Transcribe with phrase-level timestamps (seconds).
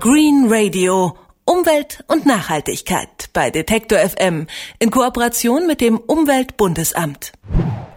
[0.00, 1.16] Green Radio.
[1.44, 4.46] Umwelt und Nachhaltigkeit bei Detektor FM
[4.78, 7.32] in Kooperation mit dem Umweltbundesamt.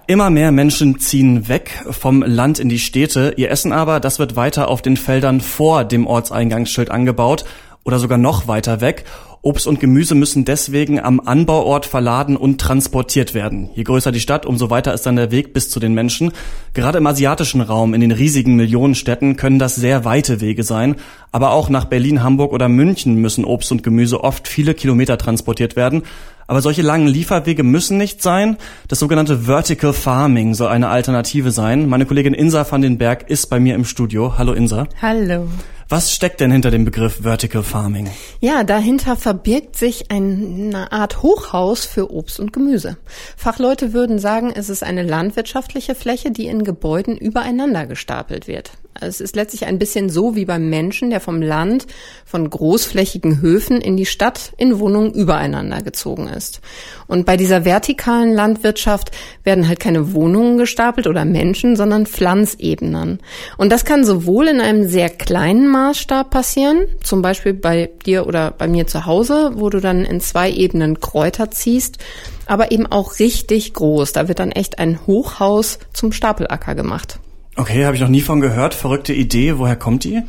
[0.08, 3.36] Immer mehr Menschen ziehen weg vom Land in die Städte.
[3.38, 7.46] Ihr Essen aber, das wird weiter auf den Feldern vor dem Ortseingangsschild angebaut
[7.84, 9.06] oder sogar noch weiter weg.
[9.44, 13.72] Obst und Gemüse müssen deswegen am Anbauort verladen und transportiert werden.
[13.74, 16.32] Je größer die Stadt, umso weiter ist dann der Weg bis zu den Menschen.
[16.76, 20.98] Gerade im asiatischen Raum, in den riesigen Millionenstädten, können das sehr weite Wege sein.
[21.32, 25.76] Aber auch nach Berlin, Hamburg oder München müssen Obst und Gemüse oft viele Kilometer transportiert
[25.76, 26.04] werden.
[26.46, 28.58] Aber solche langen Lieferwege müssen nicht sein.
[28.90, 31.90] Das sogenannte Vertical Farming soll eine Alternative sein.
[31.90, 34.38] Meine Kollegin Insa van den Berg ist bei mir im Studio.
[34.38, 34.86] Hallo Insa.
[35.02, 35.48] Hallo.
[35.92, 38.10] Was steckt denn hinter dem Begriff Vertical Farming?
[38.40, 42.96] Ja, dahinter verbirgt sich eine Art Hochhaus für Obst und Gemüse.
[43.36, 48.72] Fachleute würden sagen, es ist eine landwirtschaftliche Fläche, die in Gebäuden übereinander gestapelt wird.
[49.00, 51.88] Es ist letztlich ein bisschen so wie beim Menschen, der vom Land,
[52.26, 56.60] von großflächigen Höfen in die Stadt in Wohnungen übereinander gezogen ist.
[57.08, 59.12] Und bei dieser vertikalen Landwirtschaft
[59.44, 63.20] werden halt keine Wohnungen gestapelt oder Menschen, sondern Pflanzebenen.
[63.58, 68.52] Und das kann sowohl in einem sehr kleinen Maßstab passieren, zum Beispiel bei dir oder
[68.52, 71.98] bei mir zu Hause, wo du dann in zwei Ebenen Kräuter ziehst,
[72.46, 74.12] aber eben auch richtig groß.
[74.12, 77.20] Da wird dann echt ein Hochhaus zum Stapelacker gemacht.
[77.58, 78.74] Okay, habe ich noch nie von gehört.
[78.74, 79.58] Verrückte Idee.
[79.58, 80.22] Woher kommt die?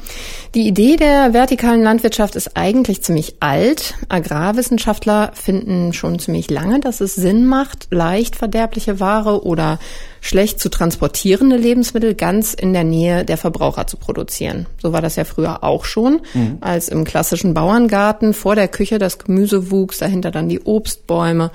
[0.56, 3.94] Die Idee der vertikalen Landwirtschaft ist eigentlich ziemlich alt.
[4.08, 9.78] Agrarwissenschaftler finden schon ziemlich lange, dass es Sinn macht, leicht verderbliche Ware oder
[10.20, 14.66] schlecht zu transportierende Lebensmittel ganz in der Nähe der Verbraucher zu produzieren.
[14.80, 16.58] So war das ja früher auch schon, mhm.
[16.60, 21.52] als im klassischen Bauerngarten vor der Küche das Gemüse wuchs, dahinter dann die Obstbäume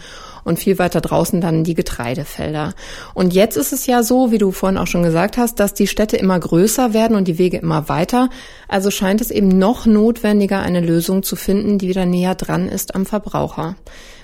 [0.48, 2.73] und viel weiter draußen dann die Getreidefelder.
[3.14, 5.88] Und jetzt ist es ja so, wie du vorhin auch schon gesagt hast, dass die
[5.88, 8.30] Städte immer größer werden und die Wege immer weiter.
[8.67, 12.95] Also scheint es eben noch notwendiger, eine Lösung zu finden, die wieder näher dran ist
[12.95, 13.76] am Verbraucher.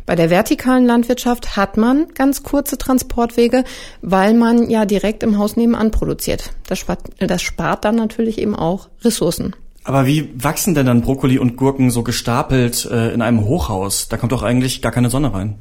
[0.06, 3.64] Bei der vertikalen Landwirtschaft hat man ganz kurze Transportwege,
[4.02, 6.52] weil man ja direkt im Haus nebenan produziert.
[6.68, 9.56] Das spart, das spart dann natürlich eben auch Ressourcen.
[9.86, 14.08] Aber wie wachsen denn dann Brokkoli und Gurken so gestapelt äh, in einem Hochhaus?
[14.08, 15.56] Da kommt doch eigentlich gar keine Sonne rein.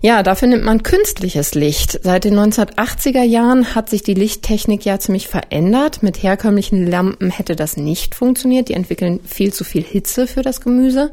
[0.00, 2.00] Ja, dafür nimmt man künstliches Licht.
[2.02, 6.02] Seit den 1980er Jahren hat sich die Lichttechnik ja ziemlich verändert.
[6.02, 8.70] Mit herkömmlichen Lampen hätte das nicht funktioniert.
[8.70, 11.12] Die entwickeln viel zu viel Hitze für das Gemüse.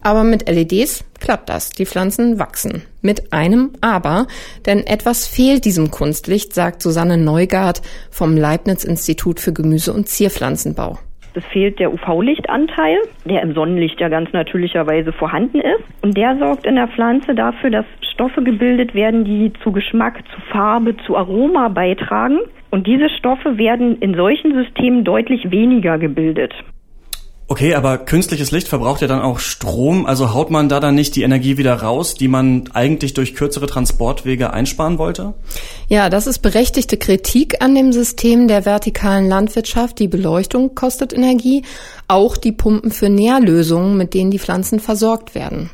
[0.00, 1.68] Aber mit LEDs klappt das.
[1.68, 2.82] Die Pflanzen wachsen.
[3.02, 4.26] Mit einem Aber.
[4.64, 10.98] Denn etwas fehlt diesem Kunstlicht, sagt Susanne Neugart vom Leibniz Institut für Gemüse- und Zierpflanzenbau.
[11.34, 15.84] Es fehlt der UV-Lichtanteil, der im Sonnenlicht ja ganz natürlicherweise vorhanden ist.
[16.02, 20.40] Und der sorgt in der Pflanze dafür, dass Stoffe gebildet werden, die zu Geschmack, zu
[20.52, 22.38] Farbe, zu Aroma beitragen.
[22.70, 26.52] Und diese Stoffe werden in solchen Systemen deutlich weniger gebildet.
[27.50, 30.06] Okay, aber künstliches Licht verbraucht ja dann auch Strom.
[30.06, 33.66] Also haut man da dann nicht die Energie wieder raus, die man eigentlich durch kürzere
[33.66, 35.34] Transportwege einsparen wollte?
[35.88, 39.98] Ja, das ist berechtigte Kritik an dem System der vertikalen Landwirtschaft.
[39.98, 41.64] Die Beleuchtung kostet Energie,
[42.06, 45.70] auch die Pumpen für Nährlösungen, mit denen die Pflanzen versorgt werden.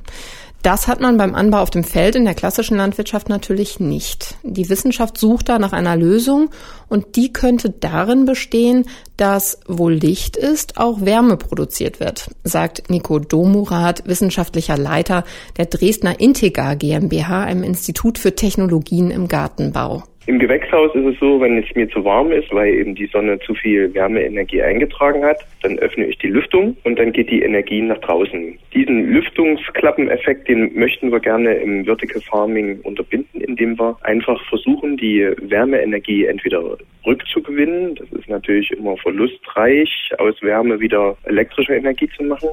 [0.67, 4.35] Das hat man beim Anbau auf dem Feld in der klassischen Landwirtschaft natürlich nicht.
[4.43, 6.51] Die Wissenschaft sucht da nach einer Lösung
[6.89, 8.85] und die könnte darin bestehen,
[9.17, 15.23] dass wo Licht ist, auch Wärme produziert wird, sagt Nico Domurat, wissenschaftlicher Leiter
[15.57, 20.03] der Dresdner Integra GmbH, einem Institut für Technologien im Gartenbau.
[20.29, 23.39] Im Gewächshaus ist es so, wenn es mir zu warm ist, weil eben die Sonne
[23.39, 27.81] zu viel Wärmeenergie eingetragen hat, dann öffne ich die Lüftung und dann geht die Energie
[27.81, 28.59] nach draußen.
[28.75, 35.31] Diesen Lüftungsklappeneffekt, den möchten wir gerne im Vertical Farming unterbinden, indem wir einfach versuchen, die
[35.43, 36.77] Wärmeenergie entweder
[37.07, 37.95] rückzugewinnen.
[37.95, 42.49] Das ist natürlich immer verlustreich, aus Wärme wieder elektrische Energie zu machen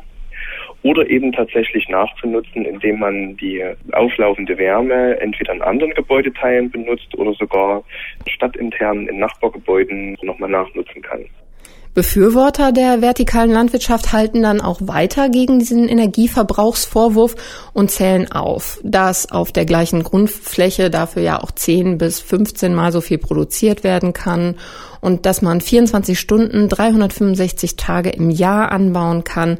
[0.83, 3.63] oder eben tatsächlich nachzunutzen, indem man die
[3.93, 7.83] auflaufende Wärme entweder in anderen Gebäudeteilen benutzt oder sogar
[8.27, 11.25] stadtintern in Nachbargebäuden nochmal nachnutzen kann.
[11.93, 17.35] Befürworter der vertikalen Landwirtschaft halten dann auch weiter gegen diesen Energieverbrauchsvorwurf
[17.73, 22.91] und zählen auf, dass auf der gleichen Grundfläche dafür ja auch 10 bis 15 Mal
[22.91, 24.55] so viel produziert werden kann
[25.01, 29.59] und dass man 24 Stunden, 365 Tage im Jahr anbauen kann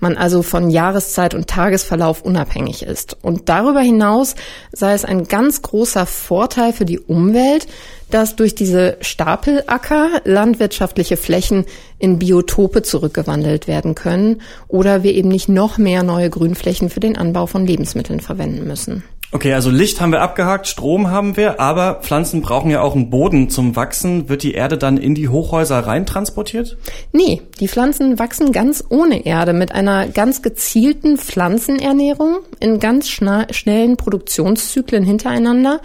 [0.00, 3.16] man also von Jahreszeit und Tagesverlauf unabhängig ist.
[3.22, 4.34] Und darüber hinaus
[4.72, 7.66] sei es ein ganz großer Vorteil für die Umwelt,
[8.10, 11.64] dass durch diese Stapelacker landwirtschaftliche Flächen
[11.98, 17.16] in Biotope zurückgewandelt werden können oder wir eben nicht noch mehr neue Grünflächen für den
[17.16, 19.04] Anbau von Lebensmitteln verwenden müssen.
[19.32, 23.10] Okay, also Licht haben wir abgehakt, Strom haben wir, aber Pflanzen brauchen ja auch einen
[23.10, 24.28] Boden zum Wachsen.
[24.28, 26.76] Wird die Erde dann in die Hochhäuser rein transportiert?
[27.12, 33.96] Nee, die Pflanzen wachsen ganz ohne Erde mit einer ganz gezielten Pflanzenernährung in ganz schnellen
[33.96, 35.80] Produktionszyklen hintereinander.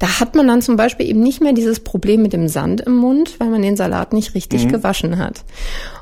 [0.00, 2.96] Da hat man dann zum Beispiel eben nicht mehr dieses Problem mit dem Sand im
[2.96, 4.72] Mund, weil man den Salat nicht richtig mhm.
[4.72, 5.44] gewaschen hat.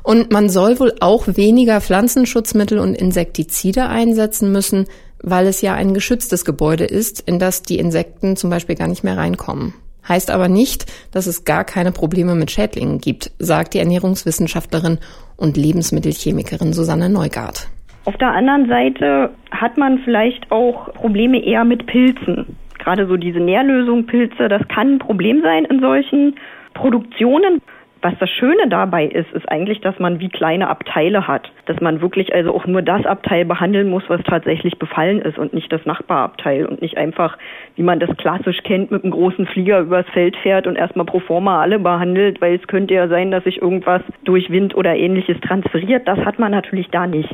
[0.01, 4.87] Und man soll wohl auch weniger Pflanzenschutzmittel und Insektizide einsetzen müssen,
[5.23, 9.03] weil es ja ein geschütztes Gebäude ist, in das die Insekten zum Beispiel gar nicht
[9.03, 9.73] mehr reinkommen.
[10.07, 14.99] Heißt aber nicht, dass es gar keine Probleme mit Schädlingen gibt, sagt die Ernährungswissenschaftlerin
[15.37, 17.69] und Lebensmittelchemikerin Susanne Neugart.
[18.05, 22.57] Auf der anderen Seite hat man vielleicht auch Probleme eher mit Pilzen.
[22.79, 26.35] Gerade so diese Nährlösung Pilze, das kann ein Problem sein in solchen
[26.73, 27.61] Produktionen.
[28.03, 31.49] Was das Schöne dabei ist, ist eigentlich, dass man wie kleine Abteile hat.
[31.67, 35.53] Dass man wirklich also auch nur das Abteil behandeln muss, was tatsächlich befallen ist und
[35.53, 37.37] nicht das Nachbarabteil und nicht einfach,
[37.77, 41.19] wie man das klassisch kennt, mit einem großen Flieger übers Feld fährt und erstmal pro
[41.19, 45.39] forma alle behandelt, weil es könnte ja sein, dass sich irgendwas durch Wind oder ähnliches
[45.39, 46.05] transferiert.
[46.05, 47.29] Das hat man natürlich da nicht.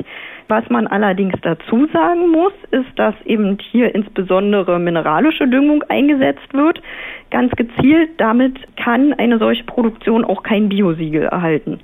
[0.50, 6.82] Was man allerdings dazu sagen muss, ist, dass eben hier insbesondere mineralische Düngung eingesetzt wird
[7.30, 8.10] ganz gezielt.
[8.18, 11.78] Damit kann eine solche Produktion auch kein Biosiegel erhalten.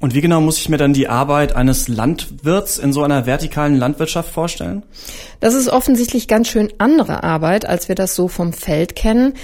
[0.00, 3.76] Und wie genau muss ich mir dann die Arbeit eines Landwirts in so einer vertikalen
[3.76, 4.84] Landwirtschaft vorstellen?
[5.40, 9.34] Das ist offensichtlich ganz schön andere Arbeit, als wir das so vom Feld kennen.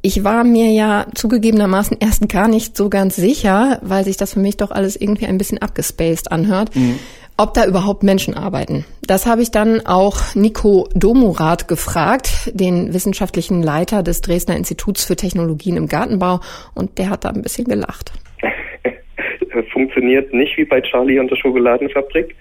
[0.00, 4.40] Ich war mir ja zugegebenermaßen erst gar nicht so ganz sicher, weil sich das für
[4.40, 6.74] mich doch alles irgendwie ein bisschen abgespaced anhört.
[6.74, 6.98] Mhm
[7.38, 8.84] ob da überhaupt Menschen arbeiten.
[9.06, 15.16] Das habe ich dann auch Nico Domurat gefragt, den wissenschaftlichen Leiter des Dresdner Instituts für
[15.16, 16.40] Technologien im Gartenbau,
[16.74, 18.12] und der hat da ein bisschen gelacht.
[19.72, 22.34] Funktioniert nicht wie bei Charlie und der Schokoladenfabrik.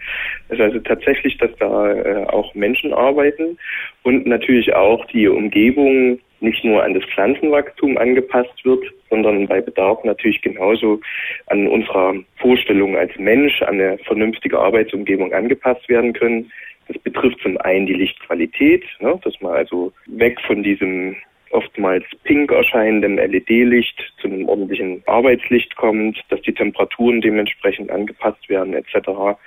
[0.49, 3.57] Es ist also tatsächlich, dass da äh, auch Menschen arbeiten
[4.03, 10.03] und natürlich auch die Umgebung nicht nur an das Pflanzenwachstum angepasst wird, sondern bei Bedarf
[10.03, 10.99] natürlich genauso
[11.47, 16.51] an unserer Vorstellung als Mensch, an eine vernünftige Arbeitsumgebung angepasst werden können.
[16.87, 21.15] Das betrifft zum einen die Lichtqualität, ne, dass man also weg von diesem
[21.51, 28.73] oftmals pink erscheinenden LED-Licht zu einem ordentlichen Arbeitslicht kommt, dass die Temperaturen dementsprechend angepasst werden
[28.73, 29.37] etc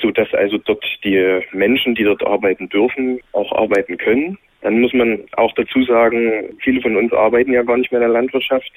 [0.00, 4.38] so dass also dort die Menschen, die dort arbeiten dürfen, auch arbeiten können.
[4.64, 8.08] Dann muss man auch dazu sagen, viele von uns arbeiten ja gar nicht mehr in
[8.10, 8.72] der Landwirtschaft.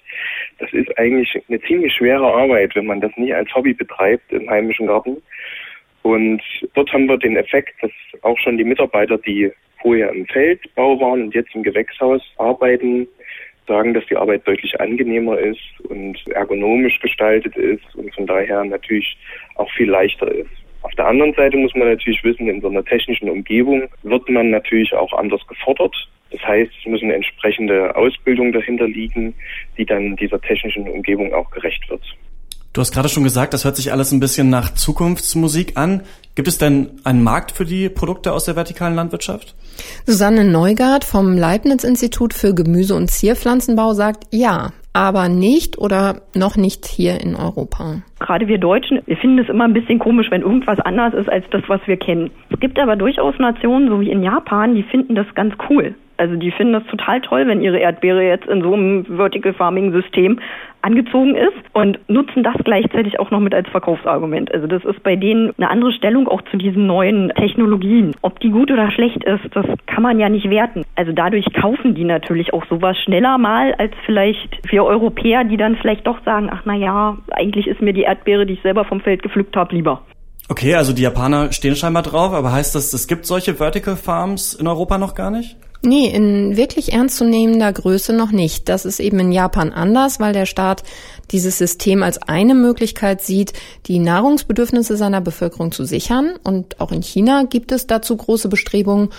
[0.59, 4.49] Das ist eigentlich eine ziemlich schwere Arbeit, wenn man das nie als Hobby betreibt im
[4.49, 5.15] heimischen Garten.
[6.01, 6.41] Und
[6.73, 7.91] dort haben wir den Effekt, dass
[8.21, 9.49] auch schon die Mitarbeiter, die
[9.81, 13.07] vorher im Feldbau waren und jetzt im Gewächshaus arbeiten,
[13.65, 19.17] sagen, dass die Arbeit deutlich angenehmer ist und ergonomisch gestaltet ist und von daher natürlich
[19.55, 20.66] auch viel leichter ist.
[20.87, 24.51] Auf der anderen Seite muss man natürlich wissen, in so einer technischen Umgebung wird man
[24.51, 25.93] natürlich auch anders gefordert.
[26.31, 29.35] Das heißt, es müssen entsprechende Ausbildung dahinter liegen,
[29.77, 32.01] die dann dieser technischen Umgebung auch gerecht wird.
[32.71, 36.03] Du hast gerade schon gesagt, das hört sich alles ein bisschen nach Zukunftsmusik an.
[36.35, 39.55] Gibt es denn einen Markt für die Produkte aus der vertikalen Landwirtschaft?
[40.05, 46.87] Susanne Neugart vom Leibniz-Institut für Gemüse- und Zierpflanzenbau sagt ja aber nicht oder noch nicht
[46.87, 48.01] hier in Europa.
[48.19, 51.45] Gerade wir Deutschen, wir finden es immer ein bisschen komisch, wenn irgendwas anders ist als
[51.51, 52.31] das, was wir kennen.
[52.49, 55.93] Es gibt aber durchaus Nationen, so wie in Japan, die finden das ganz cool.
[56.17, 59.91] Also die finden das total toll, wenn ihre Erdbeere jetzt in so einem Vertical Farming
[59.91, 60.39] System
[60.81, 64.53] angezogen ist und nutzen das gleichzeitig auch noch mit als Verkaufsargument.
[64.53, 68.15] Also das ist bei denen eine andere Stellung auch zu diesen neuen Technologien.
[68.21, 70.83] Ob die gut oder schlecht ist, das kann man ja nicht werten.
[70.95, 75.75] Also dadurch kaufen die natürlich auch sowas schneller mal als vielleicht wir Europäer, die dann
[75.75, 79.01] vielleicht doch sagen, ach na ja, eigentlich ist mir die Erdbeere, die ich selber vom
[79.01, 80.01] Feld gepflückt habe, lieber.
[80.49, 84.53] Okay, also die Japaner stehen scheinbar drauf, aber heißt das, es gibt solche Vertical Farms
[84.53, 85.57] in Europa noch gar nicht?
[85.83, 88.67] Nee, in wirklich ernstzunehmender Größe noch nicht.
[88.67, 90.83] Das ist eben in Japan anders, weil der Staat
[91.31, 93.53] dieses System als eine Möglichkeit sieht,
[93.85, 96.33] die Nahrungsbedürfnisse seiner Bevölkerung zu sichern.
[96.43, 99.09] Und auch in China gibt es dazu große Bestrebungen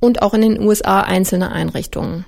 [0.00, 2.24] und auch in den USA einzelne Einrichtungen.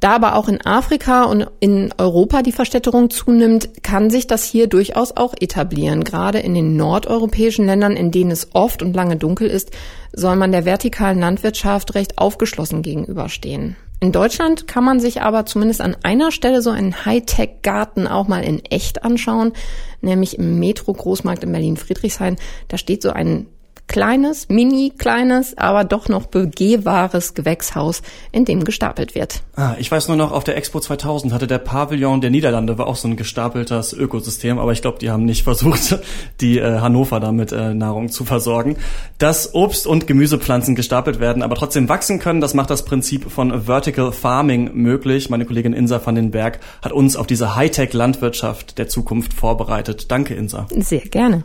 [0.00, 4.66] Da aber auch in Afrika und in Europa die Verstädterung zunimmt, kann sich das hier
[4.66, 6.04] durchaus auch etablieren.
[6.04, 9.72] Gerade in den nordeuropäischen Ländern, in denen es oft und lange dunkel ist,
[10.14, 13.76] soll man der vertikalen Landwirtschaft recht aufgeschlossen gegenüberstehen.
[14.02, 18.42] In Deutschland kann man sich aber zumindest an einer Stelle so einen Hightech-Garten auch mal
[18.42, 19.52] in echt anschauen,
[20.00, 22.36] nämlich im Metro-Großmarkt in Berlin-Friedrichshain.
[22.68, 23.46] Da steht so ein
[23.90, 29.42] kleines, mini kleines, aber doch noch begehbares Gewächshaus, in dem gestapelt wird.
[29.56, 32.86] Ah, ich weiß nur noch, auf der Expo 2000 hatte der Pavillon der Niederlande war
[32.86, 35.98] auch so ein gestapeltes Ökosystem, aber ich glaube, die haben nicht versucht,
[36.40, 38.76] die äh, Hannover damit äh, Nahrung zu versorgen.
[39.18, 43.62] Dass Obst- und Gemüsepflanzen gestapelt werden, aber trotzdem wachsen können, das macht das Prinzip von
[43.64, 45.30] Vertical Farming möglich.
[45.30, 50.12] Meine Kollegin Insa van den Berg hat uns auf diese Hightech-Landwirtschaft der Zukunft vorbereitet.
[50.12, 50.68] Danke, Insa.
[50.78, 51.42] Sehr gerne.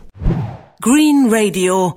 [0.80, 1.96] Green Radio.